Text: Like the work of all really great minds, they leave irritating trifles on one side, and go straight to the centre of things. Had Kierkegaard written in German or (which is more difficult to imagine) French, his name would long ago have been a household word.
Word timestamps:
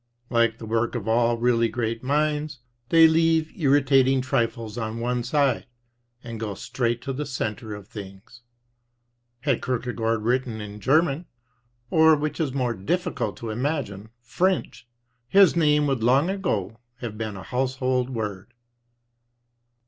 Like 0.31 0.57
the 0.57 0.65
work 0.65 0.95
of 0.95 1.07
all 1.07 1.37
really 1.37 1.69
great 1.69 2.01
minds, 2.03 2.57
they 2.89 3.07
leave 3.07 3.55
irritating 3.55 4.19
trifles 4.21 4.75
on 4.75 4.99
one 4.99 5.21
side, 5.23 5.67
and 6.23 6.39
go 6.39 6.55
straight 6.55 7.03
to 7.03 7.13
the 7.13 7.27
centre 7.27 7.75
of 7.75 7.87
things. 7.87 8.41
Had 9.41 9.63
Kierkegaard 9.63 10.23
written 10.23 10.59
in 10.59 10.79
German 10.79 11.27
or 11.91 12.15
(which 12.15 12.39
is 12.39 12.51
more 12.51 12.73
difficult 12.73 13.37
to 13.37 13.51
imagine) 13.51 14.09
French, 14.23 14.87
his 15.27 15.55
name 15.55 15.85
would 15.85 16.01
long 16.01 16.31
ago 16.31 16.79
have 17.01 17.15
been 17.15 17.37
a 17.37 17.43
household 17.43 18.09
word. 18.09 18.55